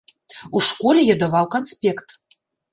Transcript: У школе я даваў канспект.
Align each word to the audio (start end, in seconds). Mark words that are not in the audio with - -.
У 0.59 0.61
школе 0.67 1.05
я 1.09 1.15
даваў 1.25 1.45
канспект. 1.59 2.19